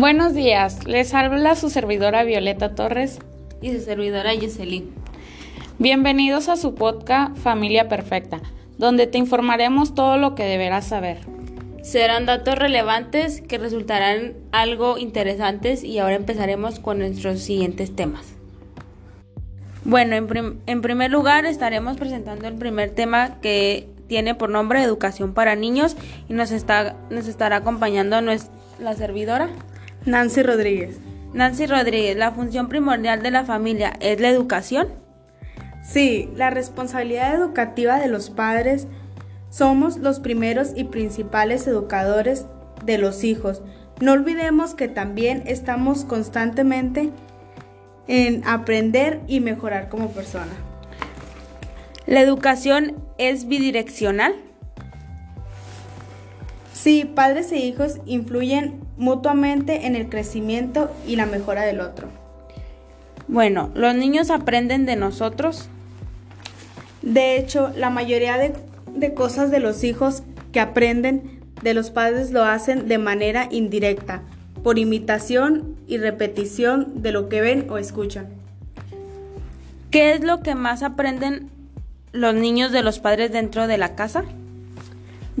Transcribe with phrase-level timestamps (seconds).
[0.00, 3.18] Buenos días, les habla su servidora Violeta Torres
[3.60, 4.94] y su servidora Jocelyn.
[5.80, 8.40] Bienvenidos a su podcast Familia Perfecta,
[8.78, 11.18] donde te informaremos todo lo que deberás saber.
[11.82, 18.34] Serán datos relevantes que resultarán algo interesantes y ahora empezaremos con nuestros siguientes temas.
[19.84, 25.56] Bueno, en, primer lugar estaremos presentando el primer tema que tiene por nombre Educación para
[25.56, 25.96] Niños
[26.28, 29.50] y nos, está, nos estará acompañando nuestra, la servidora
[30.08, 30.98] Nancy Rodríguez.
[31.34, 34.88] Nancy Rodríguez, ¿la función primordial de la familia es la educación?
[35.84, 38.86] Sí, la responsabilidad educativa de los padres
[39.50, 42.46] somos los primeros y principales educadores
[42.84, 43.62] de los hijos.
[44.00, 47.10] No olvidemos que también estamos constantemente
[48.06, 50.52] en aprender y mejorar como persona.
[52.06, 54.34] ¿La educación es bidireccional?
[56.72, 62.08] Sí, padres e hijos influyen mutuamente en el crecimiento y la mejora del otro.
[63.28, 65.68] Bueno, ¿los niños aprenden de nosotros?
[67.02, 68.54] De hecho, la mayoría de,
[68.94, 74.22] de, cosas de los hijos que aprenden de los padres lo hacen de manera indirecta,
[74.62, 78.26] por imitación y repetición de lo que ven o escuchan.
[79.90, 81.50] ¿Qué es lo que más aprenden
[82.12, 84.24] los niños de los padres dentro de la casa?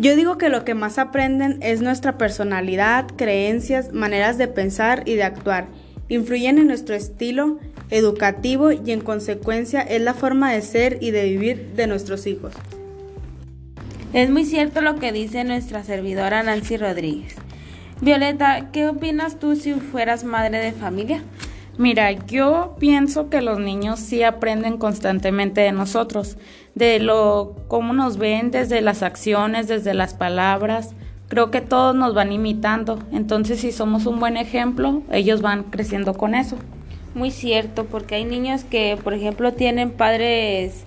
[0.00, 5.16] Yo digo que lo que más aprenden es nuestra personalidad, creencias, maneras de pensar y
[5.16, 5.66] de actuar.
[6.08, 7.58] Influyen en nuestro estilo
[7.90, 12.54] educativo y en consecuencia es la forma de ser y de vivir de nuestros hijos.
[14.12, 17.34] Es muy cierto lo que dice nuestra servidora Nancy Rodríguez.
[18.00, 21.24] Violeta, ¿qué opinas tú si fueras madre de familia?
[21.78, 26.36] Mira, yo pienso que los niños sí aprenden constantemente de nosotros,
[26.74, 30.96] de lo cómo nos ven, desde las acciones, desde las palabras.
[31.28, 32.98] Creo que todos nos van imitando.
[33.12, 36.56] Entonces, si somos un buen ejemplo, ellos van creciendo con eso.
[37.14, 40.84] Muy cierto, porque hay niños que, por ejemplo, tienen padres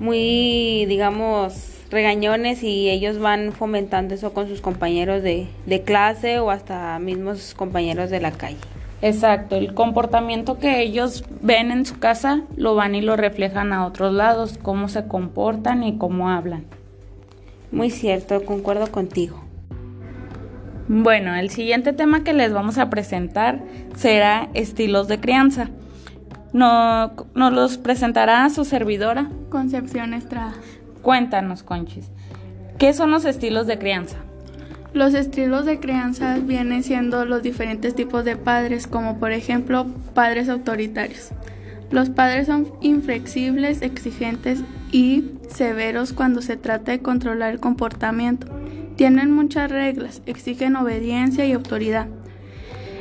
[0.00, 6.50] muy, digamos, regañones y ellos van fomentando eso con sus compañeros de, de clase o
[6.50, 8.56] hasta mismos compañeros de la calle.
[9.02, 13.84] Exacto, el comportamiento que ellos ven en su casa lo van y lo reflejan a
[13.84, 16.64] otros lados, cómo se comportan y cómo hablan.
[17.72, 19.42] Muy cierto, concuerdo contigo.
[20.86, 23.60] Bueno, el siguiente tema que les vamos a presentar
[23.96, 25.70] será estilos de crianza.
[26.52, 29.30] No, nos los presentará su servidora.
[29.50, 30.54] Concepción Estrada.
[31.02, 32.08] Cuéntanos, Conchis,
[32.78, 34.18] ¿qué son los estilos de crianza?
[34.94, 40.50] Los estilos de crianza vienen siendo los diferentes tipos de padres, como por ejemplo padres
[40.50, 41.30] autoritarios.
[41.90, 48.46] Los padres son inflexibles, exigentes y severos cuando se trata de controlar el comportamiento.
[48.96, 52.06] Tienen muchas reglas, exigen obediencia y autoridad.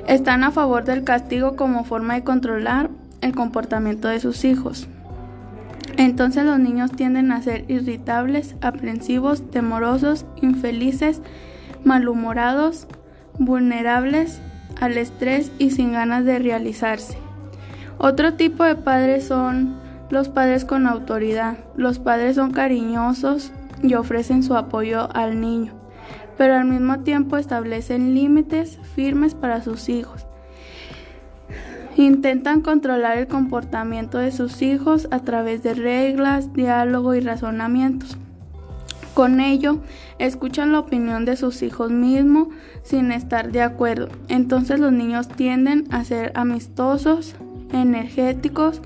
[0.07, 4.88] Están a favor del castigo como forma de controlar el comportamiento de sus hijos.
[5.97, 11.22] Entonces los niños tienden a ser irritables, aprensivos, temorosos, infelices,
[11.84, 12.88] malhumorados,
[13.38, 14.42] vulnerables
[14.80, 17.18] al estrés y sin ganas de realizarse.
[17.97, 19.75] Otro tipo de padres son
[20.09, 21.58] los padres con autoridad.
[21.75, 23.52] Los padres son cariñosos
[23.84, 25.74] y ofrecen su apoyo al niño,
[26.38, 30.25] pero al mismo tiempo establecen límites firmes para sus hijos.
[31.96, 38.18] Intentan controlar el comportamiento de sus hijos a través de reglas, diálogo y razonamientos.
[39.14, 39.80] Con ello,
[40.20, 42.48] escuchan la opinión de sus hijos mismos
[42.84, 44.08] sin estar de acuerdo.
[44.30, 47.36] Entonces los niños tienden a ser amistosos,
[47.74, 48.82] energéticos,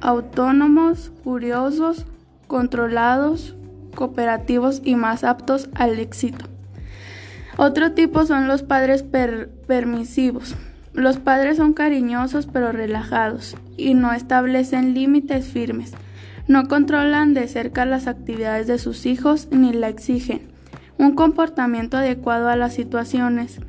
[0.00, 2.06] autónomos, curiosos,
[2.46, 3.56] controlados,
[3.94, 6.46] cooperativos y más aptos al éxito.
[7.56, 9.04] Otro tipo son los padres
[9.66, 10.54] permisivos.
[10.92, 15.92] Los padres son cariñosos pero relajados y no establecen límites firmes.
[16.46, 20.42] No controlan de cerca las actividades de sus hijos ni la exigen.
[20.98, 23.60] Un comportamiento adecuado a las situaciones.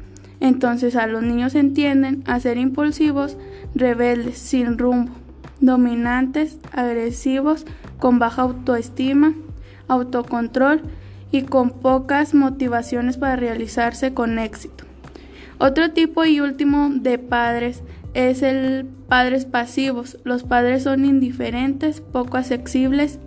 [0.41, 3.37] Entonces a los niños entienden a ser impulsivos,
[3.73, 5.13] rebeldes, sin rumbo,
[5.61, 7.65] dominantes, agresivos,
[7.97, 9.33] con baja autoestima,
[9.87, 10.81] autocontrol
[11.31, 14.83] y con pocas motivaciones para realizarse con éxito.
[15.57, 17.81] Otro tipo y último de padres
[18.15, 20.17] es el padres pasivos.
[20.23, 23.19] Los padres son indiferentes, poco accesibles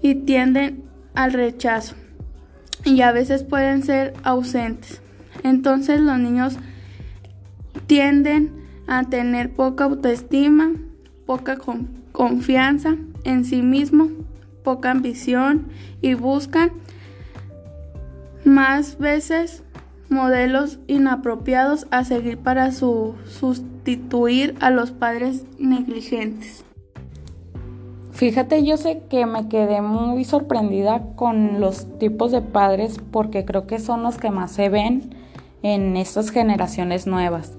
[0.00, 1.96] y tienden al rechazo
[2.84, 5.02] y a veces pueden ser ausentes.
[5.42, 6.56] Entonces los niños
[7.86, 8.52] tienden
[8.86, 10.72] a tener poca autoestima,
[11.26, 11.58] poca
[12.12, 14.08] confianza en sí mismo,
[14.62, 15.66] poca ambición
[16.00, 16.70] y buscan
[18.44, 19.64] más veces
[20.08, 22.70] modelos inapropiados a seguir para
[23.86, 26.64] sustituir a los padres negligentes.
[28.10, 33.68] Fíjate, yo sé que me quedé muy sorprendida con los tipos de padres porque creo
[33.68, 35.14] que son los que más se ven
[35.62, 37.56] en estas generaciones nuevas.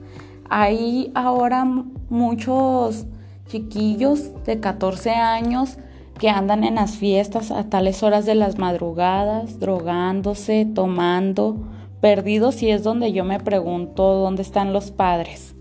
[0.50, 1.64] Hay ahora
[2.10, 3.06] muchos
[3.48, 5.78] chiquillos de 14 años
[6.20, 11.56] que andan en las fiestas a tales horas de las madrugadas, drogándose, tomando,
[12.02, 15.57] perdidos y es donde yo me pregunto dónde están los padres.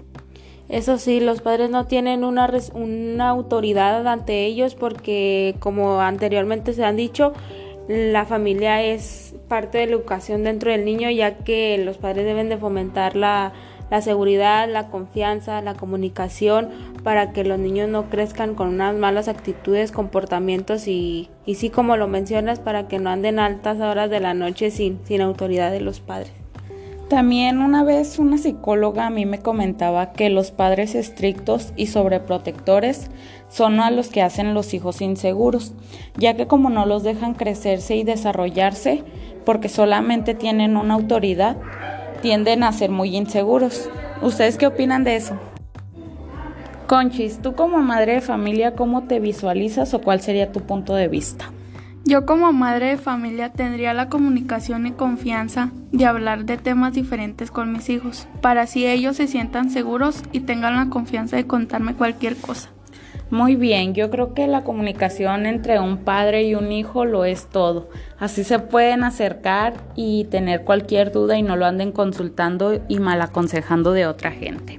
[0.69, 6.85] Eso sí, los padres no tienen una, una autoridad ante ellos porque, como anteriormente se
[6.85, 7.33] han dicho,
[7.89, 12.49] la familia es parte de la educación dentro del niño, ya que los padres deben
[12.49, 13.53] de fomentar la,
[13.91, 16.71] la seguridad, la confianza, la comunicación,
[17.05, 21.97] para que los niños no crezcan con unas malas actitudes, comportamientos y, y sí, como
[21.97, 25.81] lo mencionas, para que no anden altas horas de la noche sin, sin autoridad de
[25.81, 26.33] los padres.
[27.08, 33.12] También una vez una psicóloga a mí me comentaba que los padres estrictos y sobreprotectores
[33.49, 35.73] son a los que hacen los hijos inseguros,
[36.19, 39.05] ya que como no los dejan crecerse y desarrollarse
[39.44, 41.56] porque solamente tienen una autoridad,
[42.23, 43.88] tienden a ser muy inseguros.
[44.20, 45.38] ¿Ustedes qué opinan de eso?
[46.88, 51.06] Conchis, tú como madre de familia, ¿cómo te visualizas o cuál sería tu punto de
[51.06, 51.53] vista?
[52.08, 57.50] Yo como madre de familia tendría la comunicación y confianza de hablar de temas diferentes
[57.50, 61.94] con mis hijos, para así ellos se sientan seguros y tengan la confianza de contarme
[61.94, 62.70] cualquier cosa.
[63.29, 67.47] Muy bien, yo creo que la comunicación entre un padre y un hijo lo es
[67.47, 67.91] todo.
[68.20, 73.20] Así se pueden acercar y tener cualquier duda y no lo anden consultando y mal
[73.20, 74.79] aconsejando de otra gente.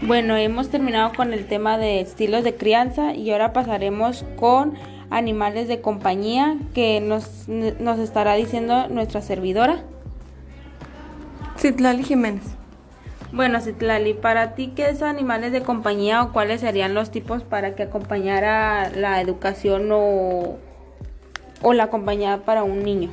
[0.00, 4.72] Bueno, hemos terminado con el tema de estilos de crianza y ahora pasaremos con
[5.12, 9.84] animales de compañía que nos, nos estará diciendo nuestra servidora.
[11.58, 12.42] Citlali Jiménez.
[13.30, 17.74] Bueno, Citlali, para ti, ¿qué es animales de compañía o cuáles serían los tipos para
[17.74, 20.58] que acompañara la educación o,
[21.62, 23.10] o la compañía para un niño?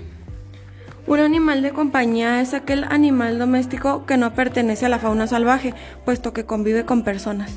[1.06, 5.74] Un animal de compañía es aquel animal doméstico que no pertenece a la fauna salvaje,
[6.06, 7.52] puesto que convive con personas.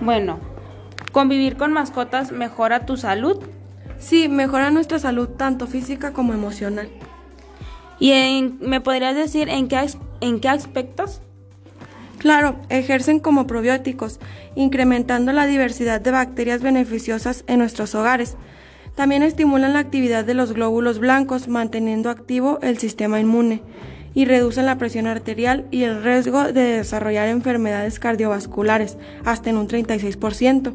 [0.00, 0.38] Bueno,
[1.12, 3.38] ¿Convivir con mascotas mejora tu salud?
[3.98, 6.88] Sí, mejora nuestra salud tanto física como emocional.
[8.00, 9.78] ¿Y me podrías decir en qué,
[10.22, 11.20] en qué aspectos?
[12.18, 14.20] Claro, ejercen como probióticos,
[14.54, 18.36] incrementando la diversidad de bacterias beneficiosas en nuestros hogares.
[18.94, 23.62] También estimulan la actividad de los glóbulos blancos, manteniendo activo el sistema inmune
[24.14, 29.68] y reducen la presión arterial y el riesgo de desarrollar enfermedades cardiovasculares hasta en un
[29.68, 30.74] 36%.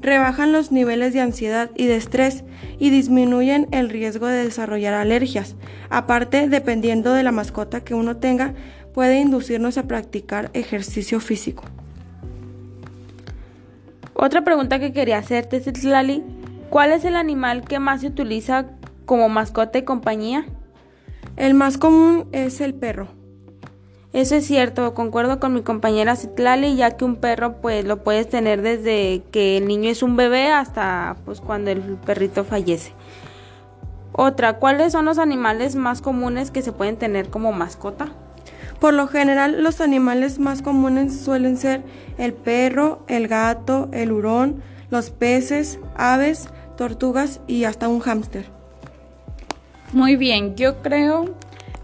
[0.00, 2.44] Rebajan los niveles de ansiedad y de estrés
[2.78, 5.56] y disminuyen el riesgo de desarrollar alergias.
[5.88, 8.52] Aparte, dependiendo de la mascota que uno tenga,
[8.92, 11.64] puede inducirnos a practicar ejercicio físico.
[14.14, 16.22] Otra pregunta que quería hacerte, Lali,
[16.70, 18.66] ¿cuál es el animal que más se utiliza
[19.06, 20.46] como mascota y compañía?
[21.36, 23.08] El más común es el perro.
[24.12, 28.28] Eso es cierto, concuerdo con mi compañera Citlali, ya que un perro pues lo puedes
[28.28, 32.92] tener desde que el niño es un bebé hasta pues cuando el perrito fallece.
[34.12, 38.12] Otra, ¿cuáles son los animales más comunes que se pueden tener como mascota?
[38.78, 41.82] Por lo general, los animales más comunes suelen ser
[42.16, 48.46] el perro, el gato, el hurón, los peces, aves, tortugas y hasta un hámster.
[49.94, 51.36] Muy bien, yo creo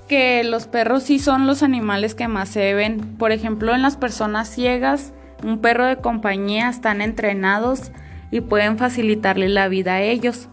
[0.08, 3.16] que los perros sí son los animales que más se ven.
[3.16, 5.12] Por ejemplo, en las personas ciegas,
[5.44, 7.92] un perro de compañía están entrenados
[8.32, 10.48] y pueden facilitarle la vida a ellos.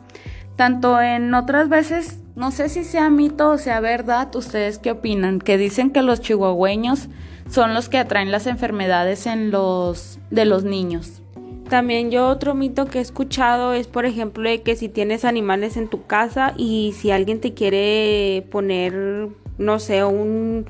[0.55, 5.39] Tanto en otras veces, no sé si sea mito o sea verdad, ustedes qué opinan,
[5.39, 7.07] que dicen que los chihuahueños
[7.49, 11.23] son los que atraen las enfermedades en los de los niños.
[11.69, 15.75] También yo otro mito que he escuchado es, por ejemplo, de que si tienes animales
[15.75, 20.65] en tu casa y si alguien te quiere poner, no sé, un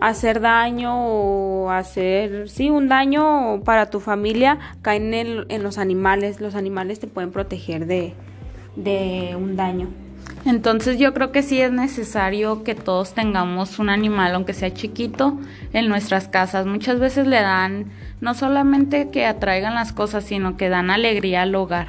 [0.00, 6.40] hacer daño o hacer, sí, un daño para tu familia, caen en, los animales.
[6.40, 8.14] Los animales te pueden proteger de
[9.36, 9.88] un daño.
[10.44, 15.38] Entonces yo creo que sí es necesario que todos tengamos un animal, aunque sea chiquito,
[15.72, 16.66] en nuestras casas.
[16.66, 17.86] Muchas veces le dan
[18.20, 21.88] no solamente que atraigan las cosas, sino que dan alegría al hogar.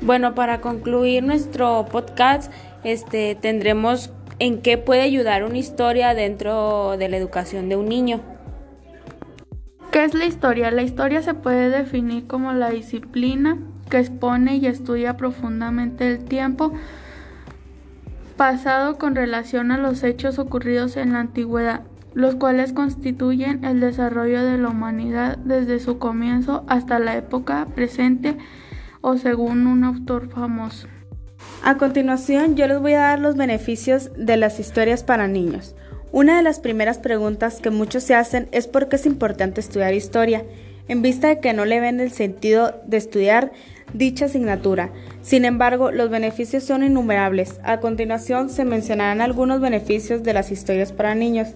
[0.00, 2.52] Bueno, para concluir nuestro podcast,
[2.84, 8.20] este tendremos en qué puede ayudar una historia dentro de la educación de un niño.
[9.90, 10.70] ¿Qué es la historia?
[10.70, 13.58] La historia se puede definir como la disciplina
[13.90, 16.72] que expone y estudia profundamente el tiempo
[18.38, 21.82] pasado con relación a los hechos ocurridos en la antigüedad,
[22.14, 28.38] los cuales constituyen el desarrollo de la humanidad desde su comienzo hasta la época presente
[29.00, 30.86] o según un autor famoso.
[31.64, 35.74] A continuación yo les voy a dar los beneficios de las historias para niños.
[36.12, 39.94] Una de las primeras preguntas que muchos se hacen es por qué es importante estudiar
[39.94, 40.44] historia,
[40.86, 43.50] en vista de que no le ven el sentido de estudiar
[43.92, 44.90] dicha asignatura.
[45.22, 47.60] Sin embargo, los beneficios son innumerables.
[47.62, 51.48] A continuación se mencionarán algunos beneficios de las historias para niños.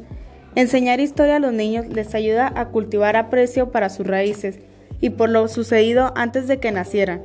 [0.54, 4.58] Enseñar historia a los niños les ayuda a cultivar aprecio para sus raíces
[5.00, 7.22] y por lo sucedido antes de que nacieran.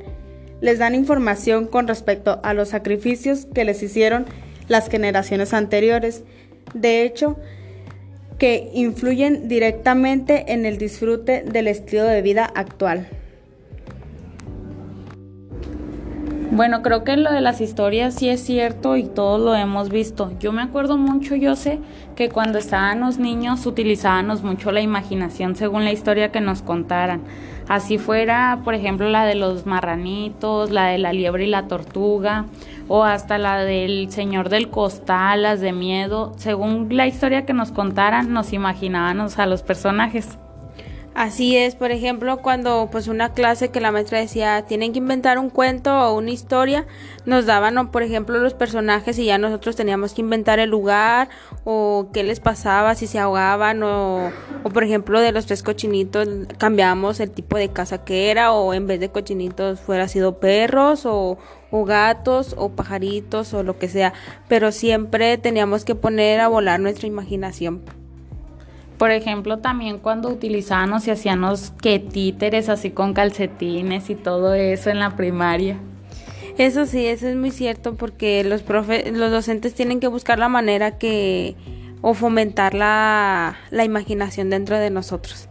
[0.60, 4.26] Les dan información con respecto a los sacrificios que les hicieron
[4.66, 6.24] las generaciones anteriores.
[6.74, 7.38] De hecho,
[8.38, 13.08] que influyen directamente en el disfrute del estilo de vida actual.
[16.58, 20.32] Bueno, creo que lo de las historias sí es cierto y todos lo hemos visto.
[20.40, 21.78] Yo me acuerdo mucho, yo sé,
[22.16, 27.22] que cuando estábamos niños utilizábamos mucho la imaginación según la historia que nos contaran.
[27.68, 32.46] Así fuera, por ejemplo, la de los marranitos, la de la liebre y la tortuga,
[32.88, 36.32] o hasta la del señor del costal, las de miedo.
[36.38, 40.36] Según la historia que nos contaran, nos imaginábamos a los personajes.
[41.18, 45.40] Así es, por ejemplo, cuando pues una clase que la maestra decía tienen que inventar
[45.40, 46.86] un cuento o una historia,
[47.26, 51.28] nos daban, por ejemplo, los personajes y ya nosotros teníamos que inventar el lugar
[51.64, 54.30] o qué les pasaba, si se ahogaban o,
[54.62, 58.72] o por ejemplo de los tres cochinitos cambiamos el tipo de casa que era o
[58.72, 61.36] en vez de cochinitos fuera sido perros o,
[61.72, 64.12] o gatos o pajaritos o lo que sea,
[64.46, 67.97] pero siempre teníamos que poner a volar nuestra imaginación.
[68.98, 74.90] Por ejemplo, también cuando utilizábamos y hacíamos que títeres así con calcetines y todo eso
[74.90, 75.76] en la primaria.
[76.58, 80.48] Eso sí, eso es muy cierto porque los profe los docentes tienen que buscar la
[80.48, 81.54] manera que
[82.02, 85.48] o fomentar la, la imaginación dentro de nosotros.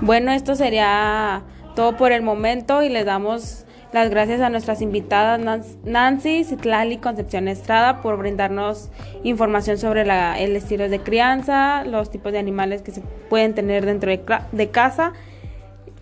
[0.00, 1.44] Bueno, esto sería
[1.76, 7.48] todo por el momento y les damos las gracias a nuestras invitadas Nancy, Citlali Concepción
[7.48, 8.90] Estrada por brindarnos
[9.24, 14.10] información sobre el estilo de crianza, los tipos de animales que se pueden tener dentro
[14.10, 15.12] de, de casa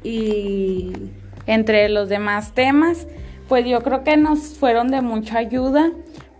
[0.02, 0.92] y
[1.46, 3.06] entre los demás temas,
[3.48, 5.90] pues yo creo que nos fueron de mucha ayuda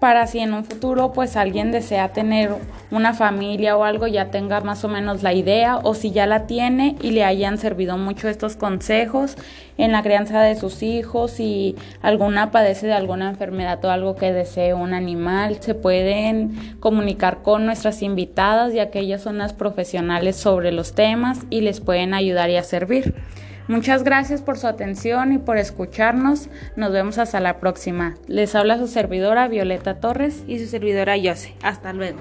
[0.00, 2.54] para si en un futuro pues alguien desea tener
[2.90, 6.46] una familia o algo ya tenga más o menos la idea o si ya la
[6.46, 9.36] tiene y le hayan servido mucho estos consejos
[9.76, 14.32] en la crianza de sus hijos y alguna padece de alguna enfermedad o algo que
[14.32, 20.36] desee un animal se pueden comunicar con nuestras invitadas ya que ellas son las profesionales
[20.36, 23.14] sobre los temas y les pueden ayudar y a servir.
[23.68, 26.48] Muchas gracias por su atención y por escucharnos.
[26.74, 28.16] Nos vemos hasta la próxima.
[28.26, 31.54] Les habla su servidora Violeta Torres y su servidora Yose.
[31.62, 32.18] Hasta luego.